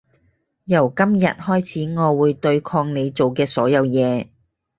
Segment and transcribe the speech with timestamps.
[0.63, 4.29] 由今日開始我會對抗你做嘅所有嘢